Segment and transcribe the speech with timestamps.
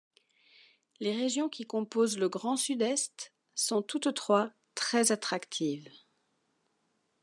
[0.99, 5.91] Les régions qui composent le Grand Sud-Est sont toutes trois très attractives.